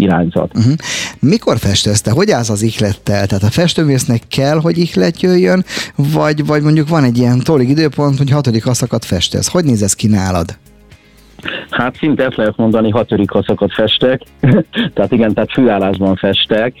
irányzat. 0.00 0.50
Uh-huh. 0.56 0.72
Mikor 1.18 1.58
festesz 1.58 2.00
te? 2.00 2.10
Hogy 2.10 2.30
állsz 2.30 2.50
az 2.50 2.62
ihlettel? 2.62 3.26
Tehát 3.26 3.44
a 3.44 3.50
festőmésznek 3.50 4.22
kell, 4.28 4.60
hogy 4.60 4.78
ihlet 4.78 5.20
jöjjön, 5.20 5.64
vagy, 5.96 6.46
vagy 6.46 6.62
mondjuk 6.62 6.88
van 6.88 7.04
egy 7.04 7.18
ilyen 7.18 7.38
tolig 7.38 7.68
időpont, 7.68 8.18
hogy 8.18 8.30
hatodik 8.30 8.66
aszakat 8.66 9.04
festesz. 9.04 9.48
Hogy 9.48 9.64
néz 9.64 9.82
ez 9.82 9.94
ki 9.94 10.06
nálad? 10.06 10.58
Hát 11.70 11.96
szinte 11.96 12.24
ezt 12.24 12.36
lehet 12.36 12.56
mondani, 12.56 12.90
hatodik 12.90 13.32
aszakat 13.32 13.72
festek, 13.72 14.20
tehát 14.94 15.12
igen, 15.12 15.34
tehát 15.34 15.52
főállásban 15.52 16.16
festek. 16.16 16.74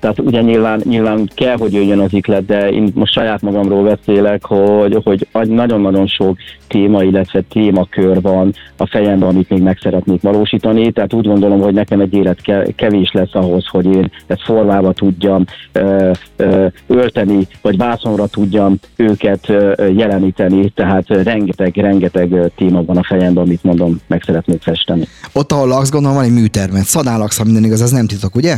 Tehát 0.00 0.18
ugye 0.18 0.40
nyilván, 0.40 0.80
nyilván 0.84 1.30
kell, 1.34 1.56
hogy 1.56 1.72
jöjjön 1.72 1.98
az 1.98 2.12
iklet, 2.12 2.44
de 2.44 2.70
én 2.70 2.90
most 2.94 3.12
saját 3.12 3.42
magamról 3.42 3.82
beszélek, 3.82 4.44
hogy, 4.44 5.26
hogy 5.32 5.48
nagyon-nagyon 5.48 6.06
sok 6.06 6.36
téma, 6.68 7.02
illetve 7.02 7.40
témakör 7.40 8.20
van 8.20 8.54
a 8.76 8.86
fejemben, 8.86 9.28
amit 9.28 9.50
még 9.50 9.62
meg 9.62 9.78
szeretnék 9.82 10.22
valósítani. 10.22 10.92
Tehát 10.92 11.12
úgy 11.12 11.26
gondolom, 11.26 11.60
hogy 11.60 11.74
nekem 11.74 12.00
egy 12.00 12.14
élet 12.14 12.40
kevés 12.76 13.10
lesz 13.12 13.34
ahhoz, 13.34 13.66
hogy 13.66 13.84
én 13.86 14.10
ezt 14.26 14.42
formába 14.42 14.92
tudjam 14.92 15.44
ö, 15.72 16.10
ö, 16.36 16.66
ölteni, 16.86 17.46
vagy 17.62 17.76
vászonra 17.76 18.26
tudjam 18.26 18.78
őket 18.96 19.48
ö, 19.48 19.86
jeleníteni. 19.96 20.70
Tehát 20.70 21.08
rengeteg-rengeteg 21.08 22.52
téma 22.56 22.84
van 22.84 22.96
a 22.96 23.04
fejemben, 23.04 23.44
amit 23.44 23.62
mondom, 23.62 24.00
meg 24.06 24.22
szeretnék 24.26 24.62
festeni. 24.62 25.04
Ott, 25.32 25.52
ahol 25.52 25.68
laksz, 25.68 25.90
gondolom 25.90 26.16
van 26.16 26.26
egy 26.26 26.32
műtermet. 26.32 26.84
Szadán 26.84 27.18
laksz, 27.18 27.38
ha 27.38 27.44
minden 27.44 27.64
igaz, 27.64 27.82
ez 27.82 27.90
nem 27.90 28.06
titok, 28.06 28.34
ugye? 28.34 28.56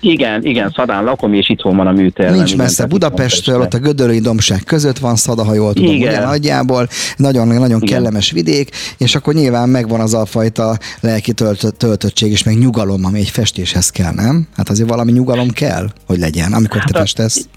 Igen, 0.00 0.44
igen, 0.44 0.72
Szadán 0.76 1.04
lakom, 1.04 1.34
és 1.34 1.48
itthon 1.48 1.76
van 1.76 1.86
a 1.86 1.92
műtér. 1.92 2.30
Nincs 2.30 2.52
igen, 2.52 2.64
messze 2.64 2.86
Budapesttől, 2.86 3.60
ott 3.60 3.74
a 3.74 3.78
Gödöllői 3.78 4.18
Domság 4.18 4.62
között 4.64 4.98
van 4.98 5.16
Szada, 5.16 5.44
ha 5.44 5.54
jól 5.54 5.72
tudom, 5.72 5.94
igen. 5.94 6.08
ugye 6.08 6.24
nagyjából. 6.24 6.88
Nagyon-nagyon 7.16 7.80
kellemes 7.80 8.30
vidék, 8.30 8.70
és 8.98 9.14
akkor 9.14 9.34
nyilván 9.34 9.68
megvan 9.68 10.00
az 10.00 10.14
a 10.14 10.24
fajta 10.24 10.78
lelki 11.00 11.32
töltött, 11.32 11.78
töltöttség 11.78 12.30
és 12.30 12.44
meg 12.44 12.58
nyugalom, 12.58 13.04
ami 13.04 13.18
egy 13.18 13.30
festéshez 13.30 13.90
kell, 13.90 14.12
nem? 14.12 14.46
Hát 14.56 14.68
azért 14.68 14.88
valami 14.88 15.12
nyugalom 15.12 15.50
kell, 15.50 15.86
hogy 16.06 16.18
legyen, 16.18 16.52
amikor 16.52 16.84
te 16.84 16.92
hát 16.92 16.96
festesz. 16.96 17.48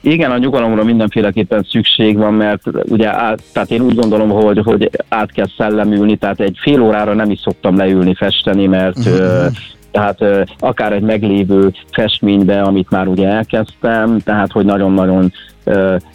Igen, 0.00 0.30
a 0.30 0.38
nyugalomra 0.38 0.84
mindenféleképpen 0.84 1.66
szükség 1.70 2.16
van, 2.16 2.34
mert 2.34 2.62
ugye 2.82 3.08
át, 3.08 3.42
tehát 3.52 3.70
én 3.70 3.80
úgy 3.80 3.94
gondolom, 3.94 4.28
hogy, 4.28 4.60
hogy 4.64 4.90
át 5.08 5.32
kell 5.32 5.48
szellemülni, 5.56 6.16
tehát 6.16 6.40
egy 6.40 6.56
fél 6.62 6.80
órára 6.80 7.14
nem 7.14 7.30
is 7.30 7.40
szoktam 7.40 7.76
leülni 7.76 8.14
festeni, 8.14 8.66
mert 8.66 8.98
uh-huh 8.98 9.46
tehát 9.96 10.48
akár 10.58 10.92
egy 10.92 11.02
meglévő 11.02 11.72
festménybe, 11.92 12.62
amit 12.62 12.90
már 12.90 13.06
ugye 13.06 13.28
elkezdtem, 13.28 14.18
tehát 14.18 14.52
hogy 14.52 14.64
nagyon-nagyon 14.64 15.32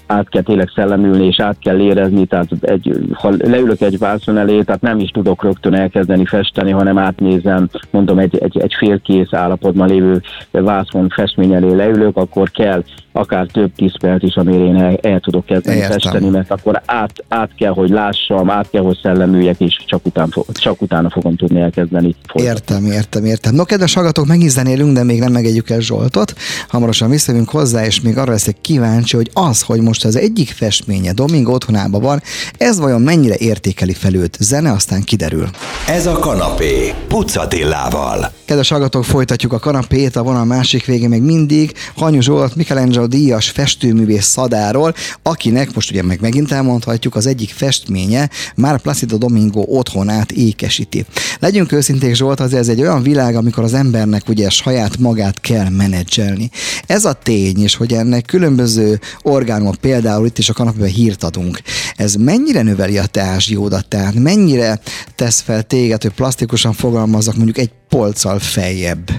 át 0.08 0.30
kell 0.30 0.42
tényleg 0.42 0.72
szellemülni, 0.76 1.26
és 1.26 1.40
át 1.40 1.58
kell 1.60 1.80
érezni, 1.80 2.26
tehát 2.26 2.48
egy, 2.62 3.00
ha 3.14 3.34
leülök 3.38 3.82
egy 3.82 3.98
vászon 3.98 4.38
elé, 4.38 4.62
tehát 4.62 4.82
nem 4.82 5.00
is 5.00 5.10
tudok 5.10 5.44
rögtön 5.44 5.74
elkezdeni 5.74 6.26
festeni, 6.26 6.72
hanem 6.72 6.98
átnézem, 6.98 7.70
mondom, 7.90 8.20
egy, 8.20 8.38
egy, 8.38 8.60
egy 8.60 8.74
félkész 8.78 9.34
állapotban 9.34 9.88
lévő 9.88 10.22
vászon 10.52 11.10
festmény 11.10 11.54
elé 11.54 11.76
leülök, 11.76 12.18
akkor 12.18 12.50
kell 12.50 12.84
akár 13.12 13.46
több 13.46 13.72
tíz 13.76 14.00
perc 14.00 14.24
is, 14.24 14.36
amire 14.36 14.64
én 14.64 14.76
el, 14.76 14.98
el 15.02 15.20
tudok 15.20 15.46
kezdeni 15.46 15.78
Értem. 15.78 16.00
festeni, 16.00 16.30
mert 16.30 16.52
akkor 16.52 16.82
át, 16.86 17.14
át 17.28 17.50
kell, 17.56 17.72
hogy 17.72 17.90
lássam, 17.90 18.50
át 18.50 18.70
kell, 18.70 18.82
hogy 18.82 19.00
szellemüljek, 19.02 19.60
és 19.60 19.84
csak, 19.86 20.06
után, 20.06 20.34
csak 20.54 20.82
utána 20.82 21.10
fogom 21.10 21.36
tudni 21.36 21.60
elkezdeni. 21.60 22.16
Folytatni. 22.28 22.60
Értem, 22.60 22.86
értem, 22.86 23.26
értem. 23.26 23.56
No, 23.56 23.64
kedves 23.64 23.94
hallgatók, 23.94 24.26
megint 24.26 24.50
zenélünk, 24.50 24.94
de 24.94 25.04
még 25.04 25.20
nem 25.20 25.32
megegyük 25.32 25.70
el 25.70 25.80
Zsoltot. 25.80 26.34
Hamarosan 26.68 27.10
visszajövünk 27.10 27.50
hozzá, 27.50 27.86
és 27.86 28.02
még 28.02 28.18
arra 28.18 28.32
leszek 28.32 28.56
kíváncsi, 28.62 29.16
hogy 29.16 29.30
az, 29.42 29.62
hogy 29.62 29.82
most 29.82 30.06
az 30.06 30.16
egyik 30.16 30.50
festménye 30.50 31.12
Domingo 31.12 31.54
otthonában 31.54 32.02
van, 32.02 32.22
ez 32.58 32.80
vajon 32.80 33.02
mennyire 33.02 33.36
értékeli 33.38 33.94
fel 33.94 34.16
őt? 34.16 34.38
Zene 34.40 34.72
aztán 34.72 35.02
kiderül. 35.04 35.50
Ez 35.88 36.06
a 36.06 36.20
kanapé, 36.20 36.94
Pucatillával. 37.08 38.32
Kedves 38.46 38.70
hallgatók, 38.70 39.06
folytatjuk 39.06 39.54
a 39.54 39.60
kanapét, 39.60 40.16
a 40.16 40.24
vonal 40.24 40.46
másik 40.46 40.86
végén 40.86 41.10
még 41.10 41.22
mindig 41.22 41.74
Hanyu 41.96 42.22
Zsolt, 42.22 42.56
Michelangelo 42.56 43.08
díjas 43.08 43.50
festőművész 43.50 44.26
szadáról, 44.26 44.94
akinek 45.24 45.74
most 45.74 45.92
ugye 45.92 46.04
meg 46.04 46.22
megint 46.22 46.52
elmondhatjuk, 46.52 47.16
az 47.16 47.26
egyik 47.26 47.50
festménye 47.50 48.30
már 48.56 48.80
Placido 48.80 49.18
Domingo 49.18 49.64
otthonát 49.68 50.32
ékesíti. 50.32 51.06
Legyünk 51.40 51.72
őszinték 51.72 52.16
Zsolt, 52.16 52.40
azért 52.40 52.62
ez 52.62 52.68
egy 52.68 52.82
olyan 52.82 53.02
világ, 53.02 53.36
amikor 53.36 53.64
az 53.64 53.74
embernek 53.74 54.30
ugye 54.30 54.50
saját 54.50 54.98
magát 54.98 55.40
kell 55.40 55.70
menedzselni. 55.70 56.50
Ez 56.86 57.06
a 57.06 57.14
tény, 57.14 57.64
és 57.64 57.76
hogy 57.76 57.94
ennek 57.94 58.26
különböző 58.26 59.00
orgánumok, 59.32 59.76
például 59.76 60.26
itt 60.26 60.38
is 60.38 60.50
a 60.50 60.54
kanapében 60.54 60.90
hírt 60.90 61.24
adunk, 61.24 61.60
ez 61.96 62.16
mennyire 62.16 62.62
növeli 62.62 62.98
a 62.98 63.06
te 63.06 63.22
ázsiódat, 63.22 63.88
tehát 63.88 64.14
mennyire 64.14 64.80
tesz 65.16 65.42
fel 65.42 65.64
téged, 65.64 66.02
hogy 66.02 66.14
plastikusan 66.14 66.74
fogalmazzak 66.74 67.36
mondjuk 67.36 67.58
egy 67.58 67.72
polccal 67.90 68.40
feljebb? 68.40 69.10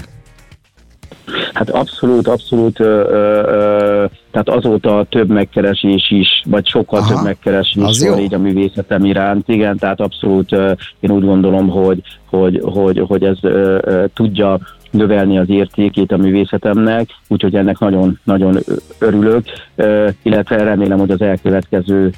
Hát 1.52 1.70
abszolút, 1.70 2.28
abszolút 2.28 2.80
ö, 2.80 2.84
ö, 2.84 4.04
tehát 4.30 4.48
azóta 4.48 5.06
több 5.08 5.28
megkeresés 5.28 6.10
is, 6.10 6.42
vagy 6.44 6.66
sokkal 6.66 6.98
Aha, 6.98 7.14
több 7.14 7.24
megkeresés 7.24 7.82
is 7.88 8.08
van 8.08 8.18
így 8.18 8.34
a 8.34 8.38
művészetem 8.38 9.04
iránt. 9.04 9.48
Igen, 9.48 9.76
tehát 9.76 10.00
abszolút 10.00 10.52
én 11.00 11.10
úgy 11.10 11.24
gondolom, 11.24 11.68
hogy, 11.68 12.02
hogy, 12.30 12.60
hogy, 12.64 13.04
hogy 13.06 13.22
ez 13.22 13.38
tudja 14.14 14.60
növelni 14.92 15.38
az 15.38 15.48
értékét 15.48 16.12
a 16.12 16.16
művészetemnek, 16.16 17.08
úgyhogy 17.28 17.54
ennek 17.54 17.78
nagyon, 17.78 18.18
nagyon 18.24 18.58
örülök, 18.98 19.44
illetve 20.22 20.56
remélem, 20.62 20.98
hogy 20.98 21.10
az 21.10 21.20
elkövetkező 21.20 22.12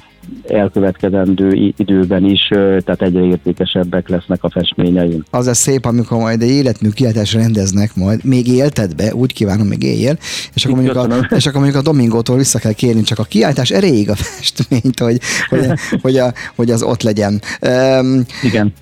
elkövetkezendő 0.47 1.73
időben 1.77 2.25
is, 2.25 2.47
tehát 2.49 3.01
egyre 3.01 3.23
értékesebbek 3.23 4.09
lesznek 4.09 4.43
a 4.43 4.49
festményeim. 4.49 5.23
Az 5.29 5.47
a 5.47 5.53
szép, 5.53 5.85
amikor 5.85 6.17
majd 6.17 6.41
egy 6.41 6.49
életmű 6.49 6.89
kiáltás 6.89 7.33
rendeznek 7.33 7.95
majd, 7.95 8.23
még 8.23 8.47
élted 8.47 8.95
be, 8.95 9.13
úgy 9.13 9.33
kívánom, 9.33 9.67
még 9.67 9.83
éljél, 9.83 10.17
és 10.53 10.65
akkor, 10.65 10.75
mondjuk 10.75 10.97
a, 10.97 11.07
és 11.35 11.45
akkor 11.45 11.61
mondjuk 11.61 11.81
a 11.81 11.91
Domingótól 11.91 12.37
vissza 12.37 12.59
kell 12.59 12.73
kérni 12.73 13.01
csak 13.01 13.19
a 13.19 13.23
kiáltás 13.23 13.69
erejéig 13.69 14.09
a 14.09 14.15
festményt, 14.25 14.99
hogy, 14.99 15.17
hogy, 15.49 15.65
hogy, 16.01 16.17
a, 16.17 16.33
hogy 16.55 16.71
az 16.71 16.83
ott 16.83 17.01
legyen. 17.01 17.41
Um, 17.61 18.25
Igen 18.43 18.73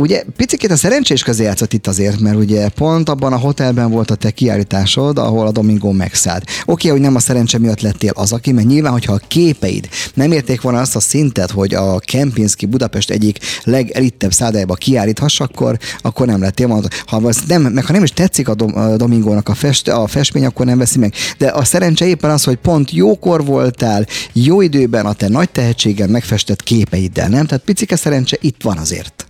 ugye 0.00 0.22
picit 0.36 0.70
a 0.70 0.76
szerencsés 0.76 1.22
közé 1.22 1.44
játszott 1.44 1.72
itt 1.72 1.86
azért, 1.86 2.20
mert 2.20 2.36
ugye 2.36 2.68
pont 2.68 3.08
abban 3.08 3.32
a 3.32 3.38
hotelben 3.38 3.90
volt 3.90 4.10
a 4.10 4.14
te 4.14 4.30
kiállításod, 4.30 5.18
ahol 5.18 5.46
a 5.46 5.50
Domingo 5.50 5.92
megszállt. 5.92 6.44
Oké, 6.66 6.88
hogy 6.88 7.00
nem 7.00 7.14
a 7.14 7.18
szerencse 7.18 7.58
miatt 7.58 7.80
lettél 7.80 8.12
az, 8.14 8.32
aki, 8.32 8.52
mert 8.52 8.66
nyilván, 8.66 8.92
hogyha 8.92 9.12
a 9.12 9.20
képeid 9.28 9.88
nem 10.14 10.32
érték 10.32 10.60
volna 10.60 10.80
azt 10.80 10.96
a 10.96 11.00
szintet, 11.00 11.50
hogy 11.50 11.74
a 11.74 11.98
Kempinski 11.98 12.66
Budapest 12.66 13.10
egyik 13.10 13.38
legelittebb 13.64 14.32
szállájába 14.32 14.74
kiállíthass, 14.74 15.40
akkor, 15.40 15.78
akkor 15.98 16.26
nem 16.26 16.40
lettél 16.40 16.66
volna. 16.66 16.88
Ha 17.06 17.32
nem, 17.46 17.62
meg 17.62 17.84
ha 17.84 17.92
nem 17.92 18.02
is 18.02 18.12
tetszik 18.12 18.48
a, 18.48 18.54
Dom, 18.54 18.76
a 18.76 18.96
Domingónak 18.96 19.48
a, 19.48 19.54
fest, 19.54 19.88
a 19.88 20.06
festmény, 20.06 20.44
akkor 20.44 20.66
nem 20.66 20.78
veszi 20.78 20.98
meg. 20.98 21.14
De 21.38 21.48
a 21.48 21.64
szerencse 21.64 22.06
éppen 22.06 22.30
az, 22.30 22.44
hogy 22.44 22.56
pont 22.56 22.90
jókor 22.90 23.44
voltál, 23.44 24.06
jó 24.32 24.60
időben 24.60 25.06
a 25.06 25.12
te 25.12 25.28
nagy 25.28 25.50
tehetséggel 25.50 26.08
megfestett 26.08 26.62
képeiddel, 26.62 27.28
nem? 27.28 27.46
Tehát 27.46 27.64
picike 27.64 27.96
szerencse 27.96 28.36
itt 28.40 28.62
van 28.62 28.78
azért. 28.78 29.29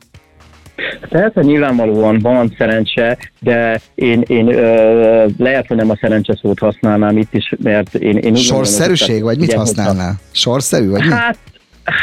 Persze 1.09 1.41
nyilvánvalóan 1.41 2.19
van 2.19 2.55
szerencse, 2.59 3.19
de 3.41 3.81
én, 3.95 4.23
én 4.27 4.49
ö, 4.49 5.27
lehet, 5.39 5.67
hogy 5.67 5.77
nem 5.77 5.91
a 5.91 5.97
szerencse 6.01 6.39
szót 6.43 6.59
használnám 6.59 7.19
itt 7.19 7.35
is, 7.35 7.55
mert 7.63 7.95
én... 7.95 8.17
én 8.17 8.35
Sorszerűség, 8.35 9.09
gondolom, 9.09 9.37
vagy 9.37 9.39
mit 9.39 9.53
használnál? 9.53 10.15
Sorszerű, 10.31 10.89
vagy 10.89 11.03
hát, 11.03 11.39
mi? 11.45 11.49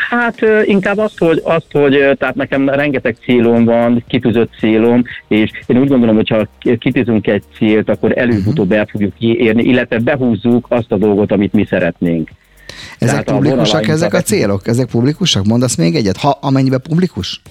Hát 0.10 0.42
inkább 0.66 0.98
azt 0.98 1.18
hogy, 1.18 1.42
azt, 1.44 1.66
hogy 1.72 2.18
tehát 2.20 2.36
nekem 2.36 2.70
rengeteg 2.70 3.18
célom 3.26 3.66
van, 3.66 4.04
kitűzött 4.08 4.52
célom, 4.60 5.04
és 5.28 5.52
én 5.66 5.78
úgy 5.78 5.88
gondolom, 5.88 6.16
hogy 6.16 6.30
ha 6.30 6.48
kitűzünk 6.78 7.28
egy 7.28 7.44
célt, 7.58 7.90
akkor 7.90 8.18
előbb-utóbb 8.18 8.72
el 8.72 8.86
fogjuk 8.86 9.14
érni, 9.20 9.64
illetve 9.64 10.00
behúzzuk 10.00 10.66
azt 10.70 10.92
a 10.92 10.98
dolgot, 10.98 11.32
amit 11.32 11.54
mi 11.54 11.66
szeretnénk. 11.70 12.30
Ezek 13.00 13.24
tehát 13.24 13.42
publikusak 13.42 13.88
ezek 13.88 14.14
a 14.14 14.22
célok? 14.22 14.68
Ezek 14.68 14.88
publikusak? 14.88 15.46
Mondasz 15.46 15.76
még 15.76 15.96
egyet? 15.96 16.18
Ha 16.18 16.38
amennyiben 16.42 16.82
publikus? 16.82 17.42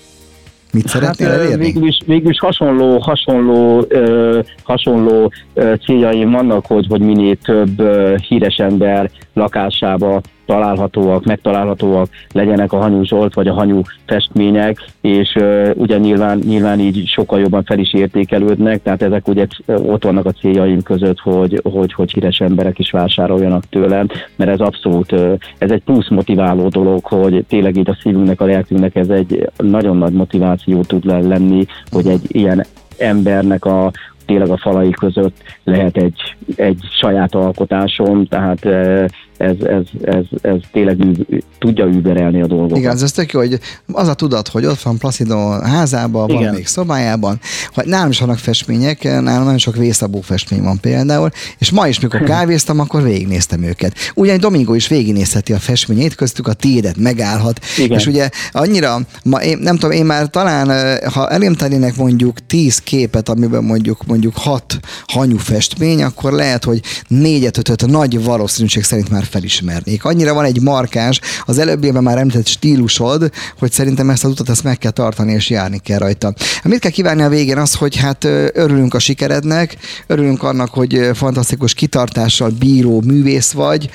Mit 0.72 0.88
szeretnél 0.88 1.28
hát, 1.28 1.38
elérni? 1.38 1.64
Végül 1.64 1.86
is, 1.86 1.98
végül 2.06 2.30
is 2.30 2.38
hasonló, 2.38 2.98
hasonló, 2.98 3.84
ö, 3.88 4.40
hasonló 4.62 5.32
ö, 5.54 5.74
céljaim 5.84 6.30
vannak, 6.30 6.66
hogy, 6.66 6.86
hogy 6.88 7.00
minél 7.00 7.36
több 7.36 7.80
ö, 7.80 8.14
híres 8.28 8.56
ember 8.56 9.10
lakásába 9.32 10.20
találhatóak, 10.46 11.24
megtalálhatóak 11.24 12.08
legyenek 12.32 12.72
a 12.72 12.76
Hanyú 12.76 13.02
Zsolt 13.02 13.34
vagy 13.34 13.48
a 13.48 13.52
Hanyú 13.52 13.80
festmények, 14.06 14.78
és 15.00 15.34
uh, 15.34 15.70
ugye 15.74 15.98
nyilván, 15.98 16.38
nyilván 16.38 16.78
így 16.78 17.06
sokkal 17.06 17.40
jobban 17.40 17.64
fel 17.64 17.78
is 17.78 17.94
értékelődnek, 17.94 18.82
tehát 18.82 19.02
ezek 19.02 19.28
ugye 19.28 19.46
ott 19.66 20.04
vannak 20.04 20.26
a 20.26 20.32
céljaim 20.32 20.82
között, 20.82 21.18
hogy, 21.18 21.60
hogy, 21.62 21.92
hogy 21.92 22.12
híres 22.12 22.40
emberek 22.40 22.78
is 22.78 22.90
vásároljanak 22.90 23.64
tőlem, 23.70 24.06
mert 24.36 24.50
ez 24.50 24.60
abszolút, 24.60 25.12
uh, 25.12 25.32
ez 25.58 25.70
egy 25.70 25.82
plusz 25.82 26.08
motiváló 26.08 26.68
dolog, 26.68 27.04
hogy 27.04 27.44
tényleg 27.48 27.76
így 27.76 27.90
a 27.90 27.98
szívünknek, 28.02 28.40
a 28.40 28.44
lelkünknek 28.44 28.96
ez 28.96 29.08
egy 29.08 29.50
nagyon 29.56 29.96
nagy 29.96 30.12
motiváció 30.12 30.80
tud 30.80 31.04
lenni, 31.04 31.64
hogy 31.90 32.06
egy 32.06 32.22
ilyen 32.28 32.64
embernek 32.98 33.64
a, 33.64 33.90
tényleg 34.26 34.48
a 34.48 34.56
falai 34.56 34.90
között 34.90 35.36
lehet 35.64 35.96
egy, 35.96 36.36
egy 36.56 36.78
saját 36.98 37.34
alkotásom, 37.34 38.26
tehát 38.26 38.68
ez, 39.36 39.56
ez, 39.60 39.82
ez, 40.02 40.24
ez 40.40 40.56
tényleg 40.72 41.00
ű, 41.00 41.38
tudja 41.58 41.86
überelni 41.86 42.42
a 42.42 42.46
dolgokat. 42.46 42.78
Igen, 42.78 42.98
ez 43.02 43.12
tök 43.12 43.32
jó, 43.32 43.40
hogy 43.40 43.58
az 43.92 44.08
a 44.08 44.14
tudat, 44.14 44.48
hogy 44.48 44.64
ott 44.64 44.80
van 44.80 44.98
Placido 44.98 45.48
házában, 45.48 46.26
van 46.26 46.40
Igen. 46.40 46.54
még 46.54 46.66
szobájában, 46.66 47.40
hogy 47.74 47.86
nálam 47.86 48.10
is 48.10 48.20
vannak 48.20 48.38
festmények, 48.38 49.02
nálam 49.02 49.44
nagyon 49.44 49.58
sok 49.58 49.76
vészabó 49.76 50.20
festmény 50.20 50.62
van 50.62 50.80
például, 50.80 51.30
és 51.58 51.70
ma 51.70 51.88
is, 51.88 52.00
mikor 52.00 52.22
kávéztam, 52.32 52.80
akkor 52.80 53.02
végignéztem 53.02 53.62
őket. 53.62 53.94
Ugyan 54.14 54.40
Domingo 54.40 54.74
is 54.74 54.88
végignézheti 54.88 55.52
a 55.52 55.58
festményét, 55.58 56.14
köztük 56.14 56.46
a 56.46 56.52
tiédet 56.52 56.96
megállhat, 56.96 57.60
Igen. 57.78 57.98
és 57.98 58.06
ugye 58.06 58.28
annyira, 58.52 58.98
ma 59.24 59.42
én, 59.42 59.58
nem 59.58 59.74
tudom, 59.74 59.90
én 59.90 60.04
már 60.04 60.28
talán, 60.28 60.98
ha 61.12 61.28
elém 61.28 61.54
mondjuk 61.96 62.46
tíz 62.46 62.78
képet, 62.78 63.28
amiben 63.28 63.64
mondjuk 63.64 64.06
mondjuk 64.06 64.36
hat 64.36 64.78
hanyú 65.06 65.36
festmény, 65.36 66.02
akkor 66.02 66.32
lehet, 66.32 66.64
hogy 66.64 66.80
négyet, 67.08 67.58
ötöt 67.58 67.86
nagy 67.86 68.24
valószínűség 68.24 68.82
szerint 68.82 69.10
már 69.10 69.24
felismernék. 69.26 70.04
Annyira 70.04 70.34
van 70.34 70.44
egy 70.44 70.60
markáns, 70.60 71.20
az 71.44 71.58
előbbiben 71.58 72.02
már 72.02 72.18
említett 72.18 72.46
stílusod, 72.46 73.30
hogy 73.58 73.72
szerintem 73.72 74.10
ezt 74.10 74.24
az 74.24 74.30
utat 74.30 74.48
ezt 74.48 74.62
meg 74.62 74.78
kell 74.78 74.90
tartani 74.90 75.32
és 75.32 75.50
járni 75.50 75.78
kell 75.78 75.98
rajta. 75.98 76.34
Mit 76.62 76.78
kell 76.78 76.90
kívánni 76.90 77.22
a 77.22 77.28
végén 77.28 77.58
az, 77.58 77.74
hogy 77.74 77.96
hát 77.96 78.24
örülünk 78.52 78.94
a 78.94 78.98
sikerednek, 78.98 79.76
örülünk 80.06 80.42
annak, 80.42 80.70
hogy 80.70 81.10
fantasztikus 81.14 81.74
kitartással 81.74 82.50
bíró 82.58 83.00
művész 83.00 83.52
vagy, 83.52 83.90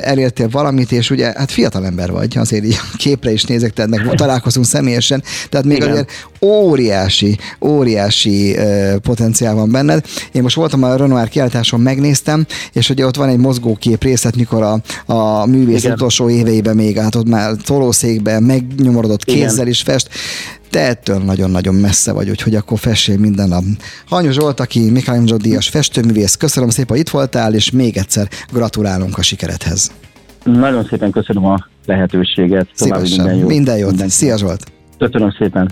elértél 0.00 0.48
valamit, 0.48 0.92
és 0.92 1.10
ugye 1.10 1.32
hát 1.36 1.50
fiatal 1.50 1.84
ember 1.84 2.10
vagy, 2.10 2.38
azért 2.38 2.64
így 2.64 2.78
képre 2.96 3.32
is 3.32 3.44
nézek, 3.44 3.72
tehát 3.72 3.90
meg 3.90 4.14
találkozunk 4.14 4.66
személyesen, 4.66 5.22
tehát 5.48 5.66
még 5.66 5.76
Igen. 5.76 5.90
azért 5.90 6.10
óriási, 6.40 7.38
óriási 7.60 8.56
potenciál 9.02 9.54
van 9.54 9.70
benned. 9.70 10.04
Én 10.32 10.42
most 10.42 10.56
voltam 10.56 10.82
a 10.82 10.96
Renoir 10.96 11.28
kiállításon, 11.28 11.80
megnéztem, 11.80 12.46
és 12.72 12.90
ugye 12.90 13.06
ott 13.06 13.16
van 13.16 13.28
egy 13.28 13.38
mozgókép 13.38 14.02
részlet, 14.02 14.36
mikor 14.42 14.62
a, 14.62 14.80
a 15.12 15.46
művész 15.46 15.82
Igen. 15.82 15.92
utolsó 15.92 16.30
éveiben 16.30 16.76
még 16.76 16.98
át 16.98 17.14
ott 17.14 17.28
már 17.28 17.52
tolószékben 17.64 18.42
megnyomorodott 18.42 19.24
kézzel 19.24 19.52
Igen. 19.52 19.68
is 19.68 19.82
fest 19.82 20.08
de 20.70 20.86
ettől 20.86 21.18
nagyon-nagyon 21.18 21.74
messze 21.74 22.12
vagy, 22.12 22.30
úgyhogy 22.30 22.54
akkor 22.54 22.78
fessél 22.78 23.18
minden 23.18 23.48
nap. 23.48 23.62
Hanyu 24.08 24.30
Zsolt, 24.30 24.60
aki 24.60 24.90
Michelangelo 24.90 25.36
Díjas 25.36 25.68
festőművész, 25.68 26.36
köszönöm 26.36 26.68
szépen, 26.68 26.88
hogy 26.88 26.98
itt 26.98 27.08
voltál, 27.08 27.54
és 27.54 27.70
még 27.70 27.96
egyszer 27.96 28.28
gratulálunk 28.52 29.18
a 29.18 29.22
sikeredhez. 29.22 29.92
Nagyon 30.44 30.84
szépen 30.84 31.10
köszönöm 31.10 31.44
a 31.44 31.66
lehetőséget. 31.86 32.68
Szívesen. 32.74 33.24
Minden 33.24 33.36
jót. 33.36 33.48
Minden 33.48 33.76
jót. 33.78 34.08
Szia 34.08 34.38
Zsolt. 34.38 34.72
Köszönöm 34.98 35.30
szépen. 35.38 35.70